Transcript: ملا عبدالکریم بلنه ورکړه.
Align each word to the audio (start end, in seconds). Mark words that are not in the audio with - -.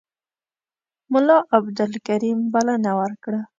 ملا 1.11 1.37
عبدالکریم 1.57 2.39
بلنه 2.53 2.91
ورکړه. 2.99 3.39